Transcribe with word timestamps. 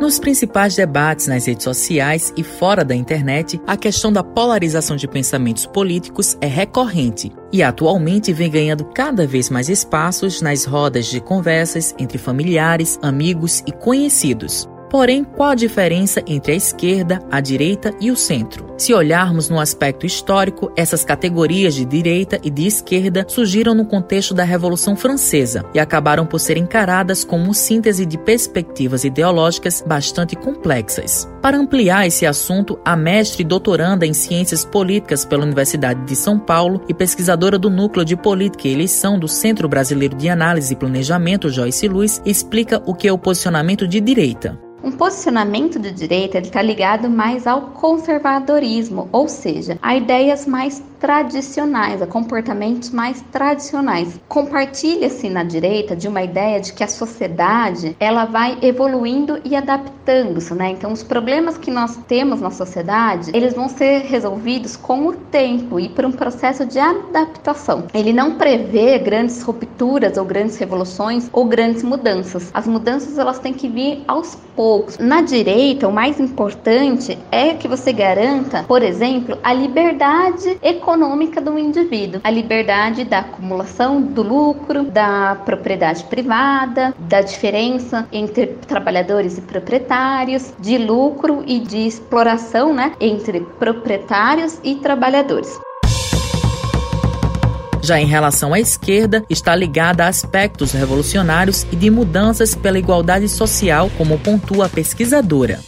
Nos 0.00 0.18
principais 0.18 0.74
debates 0.74 1.28
nas 1.28 1.46
redes 1.46 1.64
sociais 1.64 2.32
e 2.36 2.42
fora 2.42 2.84
da 2.84 2.94
internet, 2.94 3.60
a 3.66 3.76
questão 3.76 4.12
da 4.12 4.24
polarização 4.24 4.96
de 4.96 5.06
pensamentos 5.06 5.66
políticos 5.66 6.36
é 6.40 6.46
recorrente 6.46 7.32
e 7.52 7.62
atualmente 7.62 8.32
vem 8.32 8.50
ganhando 8.50 8.84
cada 8.84 9.26
vez 9.26 9.48
mais 9.48 9.68
espaços 9.68 10.42
nas 10.42 10.64
rodas 10.64 11.06
de 11.06 11.20
conversas 11.20 11.94
entre 11.98 12.18
familiares, 12.18 12.98
amigos 13.02 13.62
e 13.66 13.72
conhecidos. 13.72 14.68
Porém, 14.94 15.24
qual 15.24 15.50
a 15.50 15.54
diferença 15.56 16.22
entre 16.24 16.52
a 16.52 16.54
esquerda, 16.54 17.20
a 17.28 17.40
direita 17.40 17.92
e 18.00 18.12
o 18.12 18.16
centro? 18.16 18.72
Se 18.78 18.94
olharmos 18.94 19.48
no 19.48 19.58
aspecto 19.58 20.06
histórico, 20.06 20.70
essas 20.76 21.04
categorias 21.04 21.74
de 21.74 21.84
direita 21.84 22.38
e 22.44 22.48
de 22.48 22.64
esquerda 22.64 23.26
surgiram 23.28 23.74
no 23.74 23.86
contexto 23.86 24.32
da 24.32 24.44
Revolução 24.44 24.94
Francesa 24.94 25.64
e 25.74 25.80
acabaram 25.80 26.24
por 26.24 26.38
ser 26.38 26.56
encaradas 26.56 27.24
como 27.24 27.52
síntese 27.52 28.06
de 28.06 28.16
perspectivas 28.16 29.02
ideológicas 29.02 29.82
bastante 29.84 30.36
complexas. 30.36 31.28
Para 31.42 31.58
ampliar 31.58 32.06
esse 32.06 32.24
assunto, 32.24 32.78
a 32.84 32.94
mestre 32.94 33.42
e 33.42 33.44
doutoranda 33.44 34.06
em 34.06 34.14
Ciências 34.14 34.64
Políticas 34.64 35.24
pela 35.24 35.42
Universidade 35.42 36.04
de 36.04 36.14
São 36.14 36.38
Paulo 36.38 36.80
e 36.88 36.94
pesquisadora 36.94 37.58
do 37.58 37.68
Núcleo 37.68 38.04
de 38.04 38.16
Política 38.16 38.68
e 38.68 38.72
Eleição 38.72 39.18
do 39.18 39.26
Centro 39.26 39.68
Brasileiro 39.68 40.16
de 40.16 40.28
Análise 40.28 40.72
e 40.72 40.76
Planejamento, 40.76 41.48
Joyce 41.48 41.88
Luiz, 41.88 42.22
explica 42.24 42.80
o 42.86 42.94
que 42.94 43.08
é 43.08 43.12
o 43.12 43.18
posicionamento 43.18 43.88
de 43.88 44.00
direita. 44.00 44.63
Um 44.84 44.92
posicionamento 44.92 45.78
de 45.78 45.90
direita 45.90 46.36
está 46.38 46.60
ligado 46.60 47.08
mais 47.08 47.46
ao 47.46 47.62
conservadorismo, 47.70 49.08
ou 49.10 49.26
seja, 49.28 49.78
a 49.80 49.96
ideias 49.96 50.46
mais 50.46 50.82
tradicionais, 51.00 52.02
a 52.02 52.06
comportamentos 52.06 52.90
mais 52.90 53.22
tradicionais. 53.32 54.20
Compartilha-se 54.28 55.28
na 55.30 55.42
direita 55.42 55.96
de 55.96 56.06
uma 56.06 56.22
ideia 56.22 56.60
de 56.60 56.72
que 56.72 56.84
a 56.84 56.88
sociedade 56.88 57.96
ela 57.98 58.26
vai 58.26 58.58
evoluindo 58.60 59.38
e 59.44 59.56
adaptando-se, 59.56 60.54
né? 60.54 60.70
Então, 60.70 60.92
os 60.92 61.02
problemas 61.02 61.58
que 61.58 61.70
nós 61.70 61.96
temos 62.06 62.40
na 62.40 62.50
sociedade, 62.50 63.30
eles 63.34 63.54
vão 63.54 63.68
ser 63.68 64.02
resolvidos 64.02 64.76
com 64.76 65.06
o 65.06 65.14
tempo 65.14 65.80
e 65.80 65.88
por 65.88 66.04
um 66.04 66.12
processo 66.12 66.66
de 66.66 66.78
adaptação. 66.78 67.84
Ele 67.94 68.12
não 68.12 68.36
prevê 68.36 68.98
grandes 68.98 69.42
rupturas 69.42 70.18
ou 70.18 70.24
grandes 70.24 70.56
revoluções 70.56 71.28
ou 71.32 71.46
grandes 71.46 71.82
mudanças. 71.82 72.50
As 72.52 72.66
mudanças 72.66 73.18
elas 73.18 73.38
têm 73.38 73.54
que 73.54 73.68
vir 73.68 74.04
aos 74.06 74.34
poucos. 74.56 74.73
Na 74.98 75.20
direita, 75.22 75.88
o 75.88 75.92
mais 75.92 76.18
importante 76.18 77.18
é 77.30 77.54
que 77.54 77.68
você 77.68 77.92
garanta, 77.92 78.64
por 78.64 78.82
exemplo, 78.82 79.38
a 79.42 79.52
liberdade 79.52 80.58
econômica 80.62 81.04
econômica 81.04 81.40
do 81.40 81.58
indivíduo, 81.58 82.20
a 82.24 82.30
liberdade 82.30 83.04
da 83.04 83.18
acumulação 83.18 84.00
do 84.00 84.22
lucro, 84.22 84.84
da 84.84 85.36
propriedade 85.44 86.04
privada, 86.04 86.94
da 86.98 87.20
diferença 87.20 88.06
entre 88.12 88.46
trabalhadores 88.68 89.38
e 89.38 89.40
proprietários, 89.40 90.52
de 90.58 90.78
lucro 90.78 91.42
e 91.46 91.58
de 91.58 91.86
exploração, 91.86 92.72
né, 92.72 92.92
entre 93.00 93.40
proprietários 93.58 94.58
e 94.62 94.76
trabalhadores. 94.76 95.58
Já 97.84 98.00
em 98.00 98.06
relação 98.06 98.54
à 98.54 98.58
esquerda, 98.58 99.22
está 99.28 99.54
ligada 99.54 100.06
a 100.06 100.08
aspectos 100.08 100.72
revolucionários 100.72 101.66
e 101.70 101.76
de 101.76 101.90
mudanças 101.90 102.54
pela 102.54 102.78
igualdade 102.78 103.28
social, 103.28 103.90
como 103.98 104.18
pontua 104.18 104.64
a 104.64 104.68
pesquisadora. 104.70 105.60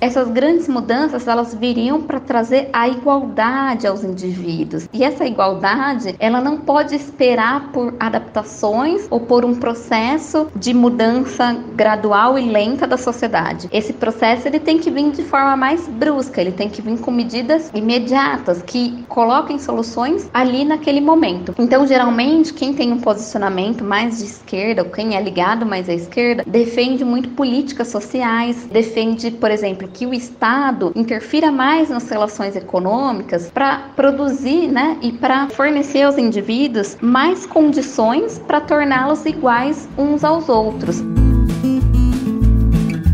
Essas 0.00 0.30
grandes 0.30 0.68
mudanças 0.68 1.26
elas 1.26 1.52
viriam 1.54 2.02
para 2.02 2.20
trazer 2.20 2.68
a 2.72 2.88
igualdade 2.88 3.84
aos 3.84 4.04
indivíduos. 4.04 4.88
E 4.92 5.02
essa 5.02 5.26
igualdade, 5.26 6.14
ela 6.20 6.40
não 6.40 6.58
pode 6.58 6.94
esperar 6.94 7.72
por 7.72 7.92
adaptações 7.98 9.08
ou 9.10 9.18
por 9.18 9.44
um 9.44 9.56
processo 9.56 10.46
de 10.54 10.72
mudança 10.72 11.52
gradual 11.74 12.38
e 12.38 12.48
lenta 12.48 12.86
da 12.86 12.96
sociedade. 12.96 13.68
Esse 13.72 13.92
processo 13.92 14.46
ele 14.46 14.60
tem 14.60 14.78
que 14.78 14.88
vir 14.88 15.10
de 15.10 15.24
forma 15.24 15.56
mais 15.56 15.88
brusca, 15.88 16.40
ele 16.40 16.52
tem 16.52 16.68
que 16.68 16.80
vir 16.80 16.98
com 16.98 17.10
medidas 17.10 17.68
imediatas 17.74 18.62
que 18.62 19.04
coloquem 19.08 19.58
soluções 19.58 20.30
ali 20.32 20.64
naquele 20.64 21.00
momento. 21.00 21.54
Então, 21.58 21.84
geralmente, 21.86 22.54
quem 22.54 22.72
tem 22.72 22.92
um 22.92 23.00
posicionamento 23.00 23.82
mais 23.82 24.18
de 24.18 24.24
esquerda, 24.24 24.82
ou 24.84 24.90
quem 24.90 25.16
é 25.16 25.20
ligado 25.20 25.66
mais 25.66 25.88
à 25.88 25.94
esquerda, 25.94 26.44
defende 26.46 27.04
muito 27.04 27.30
políticas 27.30 27.88
sociais, 27.88 28.68
defende, 28.70 29.32
por 29.32 29.50
exemplo, 29.50 29.87
que 29.92 30.06
o 30.06 30.14
Estado 30.14 30.92
interfira 30.94 31.50
mais 31.50 31.90
nas 31.90 32.08
relações 32.08 32.56
econômicas 32.56 33.50
para 33.50 33.90
produzir 33.94 34.68
né, 34.68 34.98
e 35.02 35.12
para 35.12 35.48
fornecer 35.48 36.02
aos 36.02 36.18
indivíduos 36.18 36.96
mais 37.00 37.46
condições 37.46 38.38
para 38.38 38.60
torná-los 38.60 39.24
iguais 39.26 39.88
uns 39.96 40.24
aos 40.24 40.48
outros. 40.48 41.02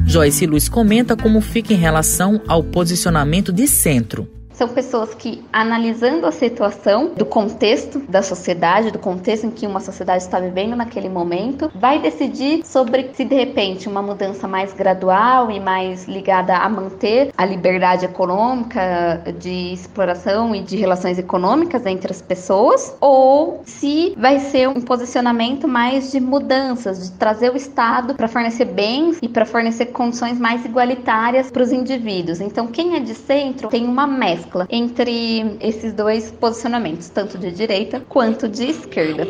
Joyce 0.06 0.46
Luiz 0.46 0.68
comenta 0.68 1.16
como 1.16 1.40
fica 1.40 1.72
em 1.72 1.76
relação 1.76 2.40
ao 2.46 2.62
posicionamento 2.62 3.52
de 3.52 3.66
centro. 3.66 4.28
São 4.54 4.68
pessoas 4.68 5.12
que, 5.14 5.44
analisando 5.52 6.26
a 6.26 6.30
situação 6.30 7.10
do 7.16 7.26
contexto 7.26 7.98
da 8.08 8.22
sociedade, 8.22 8.92
do 8.92 9.00
contexto 9.00 9.46
em 9.46 9.50
que 9.50 9.66
uma 9.66 9.80
sociedade 9.80 10.22
está 10.22 10.38
vivendo 10.38 10.76
naquele 10.76 11.08
momento, 11.08 11.70
vai 11.74 11.98
decidir 11.98 12.64
sobre 12.64 13.10
se 13.14 13.24
de 13.24 13.34
repente 13.34 13.88
uma 13.88 14.00
mudança 14.00 14.46
mais 14.46 14.72
gradual 14.72 15.50
e 15.50 15.58
mais 15.58 16.06
ligada 16.06 16.56
a 16.56 16.68
manter 16.68 17.32
a 17.36 17.44
liberdade 17.44 18.04
econômica 18.04 19.22
de 19.40 19.72
exploração 19.72 20.54
e 20.54 20.60
de 20.60 20.76
relações 20.76 21.18
econômicas 21.18 21.84
entre 21.84 22.12
as 22.12 22.22
pessoas, 22.22 22.96
ou 23.00 23.60
se 23.64 24.14
vai 24.16 24.38
ser 24.38 24.68
um 24.68 24.80
posicionamento 24.80 25.66
mais 25.66 26.12
de 26.12 26.20
mudanças, 26.20 27.10
de 27.10 27.18
trazer 27.18 27.50
o 27.50 27.56
Estado 27.56 28.14
para 28.14 28.28
fornecer 28.28 28.66
bens 28.66 29.18
e 29.20 29.28
para 29.28 29.44
fornecer 29.44 29.86
condições 29.86 30.38
mais 30.38 30.64
igualitárias 30.64 31.50
para 31.50 31.62
os 31.62 31.72
indivíduos. 31.72 32.40
Então, 32.40 32.68
quem 32.68 32.94
é 32.94 33.00
de 33.00 33.14
centro 33.14 33.68
tem 33.68 33.84
uma 33.84 34.06
mescla 34.06 34.43
mescla 34.44 34.66
entre 34.70 35.56
esses 35.60 35.92
dois 35.92 36.30
posicionamentos, 36.30 37.08
tanto 37.08 37.38
de 37.38 37.50
direita 37.50 38.00
quanto 38.08 38.48
de 38.48 38.64
esquerda. 38.64 39.26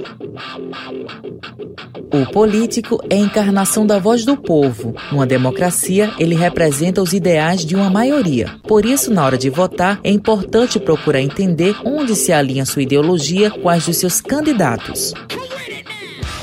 O 2.12 2.30
político 2.30 3.00
é 3.08 3.16
a 3.16 3.18
encarnação 3.18 3.86
da 3.86 3.98
voz 3.98 4.24
do 4.24 4.36
povo. 4.36 4.94
Numa 5.10 5.26
democracia, 5.26 6.12
ele 6.18 6.34
representa 6.34 7.02
os 7.02 7.12
ideais 7.12 7.64
de 7.64 7.74
uma 7.74 7.90
maioria. 7.90 8.54
Por 8.66 8.84
isso, 8.84 9.12
na 9.12 9.24
hora 9.24 9.38
de 9.38 9.50
votar, 9.50 10.00
é 10.04 10.10
importante 10.10 10.78
procurar 10.78 11.20
entender 11.20 11.76
onde 11.84 12.14
se 12.14 12.32
alinha 12.32 12.64
sua 12.64 12.82
ideologia 12.82 13.50
com 13.50 13.68
as 13.68 13.86
dos 13.86 13.96
seus 13.96 14.20
candidatos. 14.20 15.12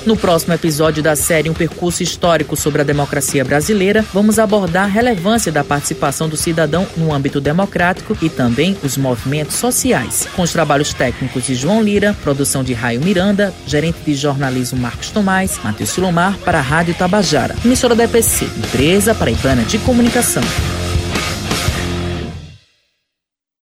No 0.06 0.18
próximo 0.18 0.54
episódio 0.54 1.04
da 1.04 1.16
série 1.16 1.50
Um 1.50 1.54
Percurso 1.54 2.02
Histórico 2.02 2.56
sobre 2.56 2.82
a 2.82 2.84
Democracia 2.84 3.46
Brasileira, 3.46 4.04
vamos 4.12 4.40
abordar 4.40 4.86
a 4.86 4.88
relevância 4.88 5.52
da 5.52 5.64
participação 5.64 6.28
do 6.28 6.36
cidadão 6.36 6.88
no 6.98 7.14
âmbito 7.14 7.40
democrático 7.40 8.18
e 8.20 8.28
também 8.28 8.76
os 8.84 8.98
movimentos 8.98 9.58
sociais. 9.58 10.28
Com 10.36 10.42
os 10.42 10.52
trabalhos 10.52 10.92
técnicos 10.92 11.46
de 11.46 11.54
João 11.54 11.84
Lira, 11.84 12.16
produção 12.24 12.64
de 12.64 12.74
Raio 12.74 13.02
Miranda, 13.02 13.54
gerente 13.68 14.00
de 14.04 14.16
jornalismo 14.16 14.80
Marcos 14.80 15.12
Tomás, 15.12 15.60
Matheus 15.64 15.92
Silomar 15.92 16.36
para 16.40 16.58
a 16.58 16.62
Rádio 16.62 16.96
Tabajara, 16.96 17.56
emissora 17.64 17.94
da 17.94 18.06
EPC, 18.06 18.46
empresa 18.46 19.14
paraibana 19.14 19.62
de 19.64 19.78
comunicação. 19.80 20.44